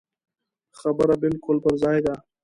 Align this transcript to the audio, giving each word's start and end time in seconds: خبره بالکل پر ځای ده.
خبره 0.79 1.15
بالکل 1.23 1.57
پر 1.63 1.73
ځای 1.81 1.97
ده. 2.05 2.13